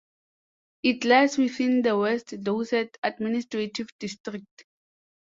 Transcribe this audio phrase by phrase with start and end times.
[0.81, 4.65] It lies within the West Dorset administrative district.